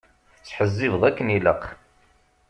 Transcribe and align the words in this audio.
Tettḥezzibeḍ 0.35 1.03
akken 1.09 1.27
ilaq. 1.37 1.63